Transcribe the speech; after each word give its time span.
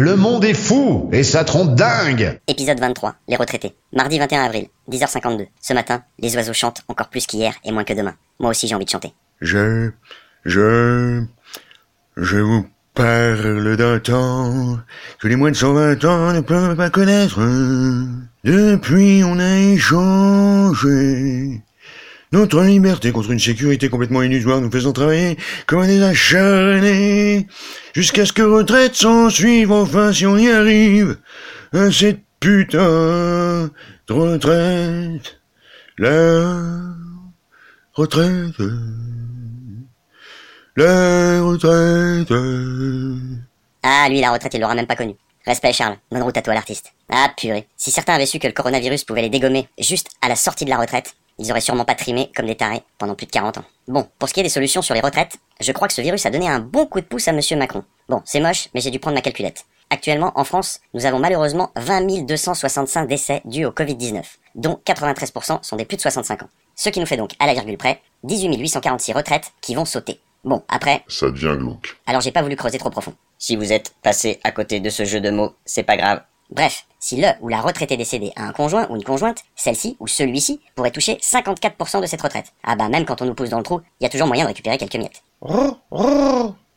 Le 0.00 0.14
monde 0.14 0.44
est 0.44 0.54
fou 0.54 1.10
et 1.12 1.24
ça 1.24 1.42
trompe 1.42 1.74
dingue 1.74 2.38
Épisode 2.46 2.78
23, 2.78 3.16
les 3.26 3.34
retraités. 3.34 3.74
Mardi 3.92 4.20
21 4.20 4.44
avril, 4.44 4.68
10h52. 4.88 5.48
Ce 5.60 5.72
matin, 5.72 6.04
les 6.20 6.36
oiseaux 6.36 6.52
chantent 6.52 6.82
encore 6.86 7.08
plus 7.08 7.26
qu'hier 7.26 7.54
et 7.64 7.72
moins 7.72 7.82
que 7.82 7.94
demain. 7.94 8.14
Moi 8.38 8.50
aussi 8.50 8.68
j'ai 8.68 8.76
envie 8.76 8.84
de 8.84 8.90
chanter. 8.90 9.12
Je, 9.40 9.90
je, 10.44 11.24
je 12.16 12.36
vous 12.36 12.64
parle 12.94 13.76
d'un 13.76 13.98
temps 13.98 14.78
que 15.18 15.26
les 15.26 15.34
moins 15.34 15.50
de 15.50 15.56
120 15.56 16.04
ans 16.04 16.32
ne 16.32 16.42
peuvent 16.42 16.76
pas 16.76 16.90
connaître. 16.90 17.40
Depuis, 18.44 19.24
on 19.24 19.40
a 19.40 19.58
échangé 19.58 21.60
notre 22.32 22.62
liberté 22.62 23.12
contre 23.12 23.30
une 23.30 23.38
sécurité 23.38 23.88
complètement 23.88 24.22
illusoire, 24.22 24.60
nous 24.60 24.70
faisant 24.70 24.92
travailler 24.92 25.36
comme 25.66 25.86
des 25.86 26.02
acharnés, 26.02 27.46
jusqu'à 27.94 28.26
ce 28.26 28.32
que 28.32 28.42
retraite 28.42 28.94
s'en 28.94 29.30
suive, 29.30 29.72
enfin 29.72 30.12
si 30.12 30.26
on 30.26 30.36
y 30.36 30.50
arrive, 30.50 31.18
à 31.72 31.90
cette 31.90 32.20
putain 32.40 33.70
de 34.08 34.12
retraite, 34.12 35.40
la 35.98 36.54
retraite, 37.94 38.54
la 40.76 41.42
retraite. 41.42 42.32
Ah, 43.82 44.08
lui, 44.08 44.20
la 44.20 44.32
retraite, 44.32 44.54
il 44.54 44.60
l'aura 44.60 44.74
même 44.74 44.86
pas 44.86 44.96
connu. 44.96 45.14
Respect, 45.46 45.72
Charles. 45.72 45.96
Bonne 46.10 46.22
route 46.22 46.36
à 46.36 46.42
toi, 46.42 46.52
l'artiste. 46.52 46.92
Ah, 47.08 47.32
purée. 47.36 47.66
Si 47.76 47.90
certains 47.90 48.14
avaient 48.14 48.26
su 48.26 48.38
que 48.38 48.46
le 48.46 48.52
coronavirus 48.52 49.04
pouvait 49.04 49.22
les 49.22 49.30
dégommer 49.30 49.66
juste 49.78 50.10
à 50.20 50.28
la 50.28 50.36
sortie 50.36 50.66
de 50.66 50.70
la 50.70 50.76
retraite, 50.76 51.14
ils 51.38 51.50
auraient 51.50 51.60
sûrement 51.60 51.84
pas 51.84 51.94
trimé 51.94 52.30
comme 52.34 52.46
des 52.46 52.56
tarés 52.56 52.82
pendant 52.98 53.14
plus 53.14 53.26
de 53.26 53.30
40 53.30 53.58
ans. 53.58 53.64
Bon, 53.86 54.06
pour 54.18 54.28
ce 54.28 54.34
qui 54.34 54.40
est 54.40 54.44
des 54.44 54.48
solutions 54.48 54.82
sur 54.82 54.94
les 54.94 55.00
retraites, 55.00 55.36
je 55.60 55.72
crois 55.72 55.88
que 55.88 55.94
ce 55.94 56.00
virus 56.02 56.26
a 56.26 56.30
donné 56.30 56.48
un 56.48 56.58
bon 56.60 56.86
coup 56.86 57.00
de 57.00 57.06
pouce 57.06 57.28
à 57.28 57.32
monsieur 57.32 57.56
Macron. 57.56 57.84
Bon, 58.08 58.22
c'est 58.24 58.40
moche, 58.40 58.68
mais 58.74 58.80
j'ai 58.80 58.90
dû 58.90 58.98
prendre 58.98 59.14
ma 59.16 59.22
calculette. 59.22 59.64
Actuellement, 59.90 60.32
en 60.34 60.44
France, 60.44 60.80
nous 60.92 61.06
avons 61.06 61.18
malheureusement 61.18 61.70
20 61.76 62.26
265 62.26 63.06
décès 63.08 63.40
dus 63.46 63.64
au 63.64 63.70
Covid-19, 63.70 64.22
dont 64.54 64.80
93% 64.86 65.62
sont 65.62 65.76
des 65.76 65.84
plus 65.86 65.96
de 65.96 66.02
65 66.02 66.42
ans. 66.42 66.48
Ce 66.76 66.90
qui 66.90 67.00
nous 67.00 67.06
fait 67.06 67.16
donc, 67.16 67.30
à 67.38 67.46
la 67.46 67.54
virgule 67.54 67.78
près, 67.78 68.00
18 68.24 68.56
846 68.58 69.12
retraites 69.14 69.52
qui 69.60 69.74
vont 69.74 69.84
sauter. 69.86 70.20
Bon, 70.44 70.62
après, 70.68 71.02
Ça 71.08 71.30
devient 71.30 71.56
glauque. 71.58 71.96
alors 72.06 72.20
j'ai 72.20 72.30
pas 72.32 72.42
voulu 72.42 72.54
creuser 72.56 72.78
trop 72.78 72.90
profond. 72.90 73.14
Si 73.38 73.56
vous 73.56 73.72
êtes 73.72 73.94
passé 74.02 74.38
à 74.44 74.52
côté 74.52 74.78
de 74.80 74.90
ce 74.90 75.04
jeu 75.04 75.20
de 75.20 75.30
mots, 75.30 75.54
c'est 75.64 75.82
pas 75.82 75.96
grave. 75.96 76.20
Bref, 76.50 76.86
si 76.98 77.20
le 77.20 77.28
ou 77.40 77.48
la 77.48 77.60
retraitée 77.60 77.96
décédée 77.96 78.32
a 78.34 78.44
un 78.44 78.52
conjoint 78.52 78.86
ou 78.88 78.96
une 78.96 79.04
conjointe, 79.04 79.42
celle-ci 79.54 79.96
ou 80.00 80.06
celui-ci 80.06 80.60
pourrait 80.74 80.90
toucher 80.90 81.14
54% 81.16 82.00
de 82.00 82.06
cette 82.06 82.22
retraite. 82.22 82.52
Ah 82.64 82.74
bah 82.74 82.88
même 82.88 83.04
quand 83.04 83.20
on 83.20 83.26
nous 83.26 83.34
pousse 83.34 83.50
dans 83.50 83.58
le 83.58 83.64
trou, 83.64 83.80
il 84.00 84.04
y 84.04 84.06
a 84.06 84.10
toujours 84.10 84.26
moyen 84.26 84.44
de 84.44 84.48
récupérer 84.48 84.78
quelques 84.78 84.96
miettes. 84.96 85.22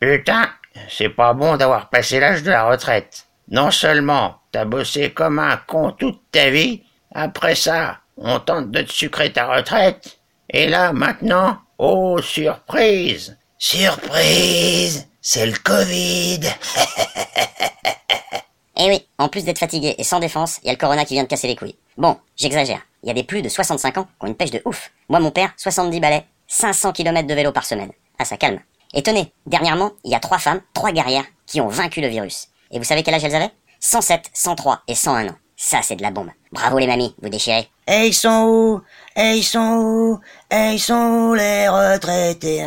Putain, 0.00 0.48
c'est 0.88 1.08
pas 1.08 1.32
bon 1.34 1.56
d'avoir 1.56 1.88
passé 1.88 2.20
l'âge 2.20 2.42
de 2.42 2.50
la 2.50 2.64
retraite. 2.68 3.26
Non 3.48 3.70
seulement 3.70 4.36
t'as 4.52 4.64
bossé 4.64 5.12
comme 5.12 5.38
un 5.38 5.56
con 5.56 5.92
toute 5.92 6.20
ta 6.30 6.50
vie, 6.50 6.82
après 7.14 7.54
ça, 7.54 7.98
on 8.16 8.38
tente 8.38 8.70
de 8.70 8.82
te 8.82 8.92
sucrer 8.92 9.32
ta 9.32 9.46
retraite, 9.46 10.18
et 10.50 10.68
là 10.68 10.92
maintenant, 10.92 11.58
oh 11.78 12.20
surprise 12.22 13.36
Surprise 13.58 15.08
C'est 15.20 15.46
le 15.46 15.56
Covid 15.58 16.40
Eh 18.78 18.88
oui, 18.88 19.06
en 19.18 19.28
plus 19.28 19.44
d'être 19.44 19.58
fatigué 19.58 19.94
et 19.96 20.04
sans 20.04 20.20
défense, 20.20 20.58
il 20.62 20.66
y 20.66 20.68
a 20.68 20.72
le 20.72 20.78
corona 20.78 21.06
qui 21.06 21.14
vient 21.14 21.22
de 21.22 21.28
casser 21.28 21.48
les 21.48 21.56
couilles. 21.56 21.76
Bon, 21.96 22.18
j'exagère. 22.36 22.82
Il 23.02 23.08
y 23.08 23.10
a 23.10 23.14
des 23.14 23.24
plus 23.24 23.40
de 23.40 23.48
65 23.48 23.98
ans 23.98 24.04
qui 24.04 24.10
ont 24.20 24.26
une 24.26 24.34
pêche 24.34 24.50
de 24.50 24.60
ouf. 24.66 24.90
Moi, 25.08 25.18
mon 25.18 25.30
père, 25.30 25.52
70 25.56 25.98
balais, 25.98 26.26
500 26.46 26.92
km 26.92 27.26
de 27.26 27.34
vélo 27.34 27.52
par 27.52 27.64
semaine. 27.64 27.92
Ah, 28.18 28.26
ça 28.26 28.36
calme. 28.36 28.60
Et 28.92 29.02
tenez, 29.02 29.32
dernièrement, 29.46 29.92
il 30.04 30.10
y 30.10 30.14
a 30.14 30.20
trois 30.20 30.38
femmes, 30.38 30.60
trois 30.74 30.92
guerrières, 30.92 31.24
qui 31.46 31.60
ont 31.60 31.68
vaincu 31.68 32.00
le 32.00 32.08
virus. 32.08 32.48
Et 32.70 32.78
vous 32.78 32.84
savez 32.84 33.02
quel 33.02 33.14
âge 33.14 33.24
elles 33.24 33.34
avaient? 33.34 33.52
107, 33.80 34.30
103 34.34 34.82
et 34.88 34.94
101 34.94 35.28
ans. 35.28 35.36
Ça, 35.56 35.80
c'est 35.82 35.96
de 35.96 36.02
la 36.02 36.10
bombe. 36.10 36.30
Bravo 36.52 36.78
les 36.78 36.86
mamies, 36.86 37.14
vous 37.22 37.30
déchirez. 37.30 37.70
Et 37.86 38.08
ils 38.08 38.14
sont 38.14 38.44
où? 38.44 38.82
Et 39.18 39.36
ils 39.36 39.42
sont 39.42 39.58
où? 39.58 40.20
Et 40.50 40.72
ils 40.72 40.80
sont 40.80 40.94
où 40.94 41.34
les 41.34 41.66
retraités. 41.68 42.62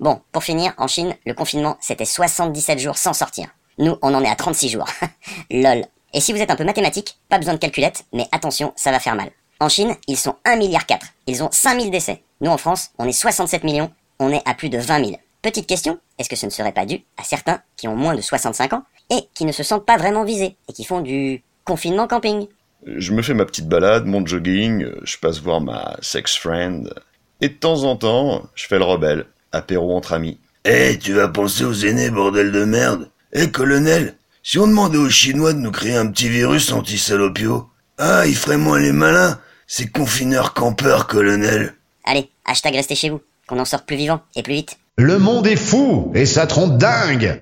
Bon, 0.00 0.20
pour 0.32 0.44
finir, 0.44 0.74
en 0.76 0.86
Chine, 0.86 1.16
le 1.24 1.32
confinement, 1.32 1.78
c'était 1.80 2.04
77 2.04 2.78
jours 2.78 2.98
sans 2.98 3.14
sortir. 3.14 3.48
Nous, 3.80 3.96
on 4.02 4.12
en 4.14 4.22
est 4.22 4.28
à 4.28 4.36
36 4.36 4.68
jours. 4.68 4.86
Lol. 5.50 5.86
Et 6.12 6.20
si 6.20 6.32
vous 6.32 6.40
êtes 6.40 6.50
un 6.50 6.56
peu 6.56 6.64
mathématique, 6.64 7.16
pas 7.30 7.38
besoin 7.38 7.54
de 7.54 7.58
calculette, 7.58 8.04
mais 8.12 8.26
attention, 8.30 8.74
ça 8.76 8.90
va 8.90 9.00
faire 9.00 9.16
mal. 9.16 9.30
En 9.58 9.70
Chine, 9.70 9.96
ils 10.06 10.18
sont 10.18 10.36
1 10.44 10.56
milliard 10.56 10.84
4. 10.84 11.06
Ils 11.26 11.42
ont 11.42 11.48
5000 11.50 11.90
décès. 11.90 12.22
Nous, 12.42 12.50
en 12.50 12.58
France, 12.58 12.90
on 12.98 13.06
est 13.06 13.12
67 13.12 13.64
millions. 13.64 13.90
On 14.18 14.30
est 14.30 14.42
à 14.44 14.52
plus 14.52 14.68
de 14.68 14.76
20 14.76 15.04
000. 15.06 15.18
Petite 15.40 15.66
question, 15.66 15.98
est-ce 16.18 16.28
que 16.28 16.36
ce 16.36 16.44
ne 16.44 16.50
serait 16.50 16.72
pas 16.72 16.84
dû 16.84 17.00
à 17.16 17.24
certains 17.24 17.62
qui 17.78 17.88
ont 17.88 17.96
moins 17.96 18.14
de 18.14 18.20
65 18.20 18.74
ans 18.74 18.84
et 19.08 19.28
qui 19.32 19.46
ne 19.46 19.52
se 19.52 19.62
sentent 19.62 19.86
pas 19.86 19.96
vraiment 19.96 20.24
visés 20.24 20.56
et 20.68 20.74
qui 20.74 20.84
font 20.84 21.00
du 21.00 21.42
confinement 21.64 22.06
camping? 22.06 22.48
Je 22.84 23.12
me 23.12 23.22
fais 23.22 23.32
ma 23.32 23.46
petite 23.46 23.68
balade, 23.68 24.04
mon 24.04 24.26
jogging, 24.26 24.86
je 25.02 25.16
passe 25.16 25.38
voir 25.40 25.62
ma 25.62 25.96
sex 26.02 26.36
friend, 26.36 26.92
et 27.40 27.48
de 27.48 27.54
temps 27.54 27.84
en 27.84 27.96
temps, 27.96 28.42
je 28.54 28.66
fais 28.66 28.78
le 28.78 28.84
rebelle, 28.84 29.24
apéro 29.52 29.96
entre 29.96 30.12
amis. 30.12 30.38
Eh, 30.66 30.98
tu 30.98 31.14
vas 31.14 31.28
penser 31.28 31.64
aux 31.64 31.72
aînés, 31.72 32.10
bordel 32.10 32.52
de 32.52 32.64
merde. 32.64 33.10
Eh, 33.32 33.48
colonel, 33.50 34.16
si 34.42 34.58
on 34.58 34.66
demandait 34.66 34.98
aux 34.98 35.08
Chinois 35.08 35.52
de 35.52 35.58
nous 35.58 35.70
créer 35.70 35.94
un 35.94 36.08
petit 36.08 36.28
virus 36.28 36.72
anti-salopio, 36.72 37.68
ah, 37.98 38.26
ils 38.26 38.34
feraient 38.34 38.56
moins 38.56 38.80
les 38.80 38.90
malins, 38.90 39.38
ces 39.68 39.86
confineurs 39.86 40.52
campeurs, 40.52 41.06
colonel. 41.06 41.74
Allez, 42.04 42.28
hashtag 42.44 42.74
restez 42.74 42.96
chez 42.96 43.08
vous, 43.08 43.20
qu'on 43.46 43.60
en 43.60 43.64
sorte 43.64 43.86
plus 43.86 43.96
vivant 43.96 44.20
et 44.34 44.42
plus 44.42 44.54
vite. 44.54 44.78
Le 44.98 45.18
monde 45.18 45.46
est 45.46 45.54
fou 45.54 46.10
et 46.16 46.26
ça 46.26 46.48
trompe 46.48 46.76
dingue 46.76 47.38